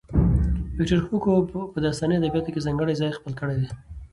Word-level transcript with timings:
ويکټور 0.77 1.01
هوګو 1.07 1.35
په 1.73 1.77
داستاني 1.85 2.13
ادبياتو 2.17 2.53
کې 2.53 2.65
ځانګړی 2.65 2.93
ځای 3.01 3.15
خپل 3.17 3.33
کړی 3.39 3.55
دی. 3.59 3.67